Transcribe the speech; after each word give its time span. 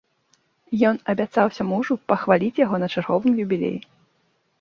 Ён 0.91 0.95
абяцаўся 1.13 1.65
мужу 1.71 1.97
пахваліць 2.13 2.61
яго 2.61 2.75
на 2.85 2.89
чарговым 2.95 3.37
юбілеі. 3.45 3.77